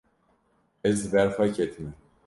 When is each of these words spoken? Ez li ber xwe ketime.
Ez 0.89 0.97
li 1.03 1.07
ber 1.11 1.27
xwe 1.35 1.45
ketime. 1.55 1.91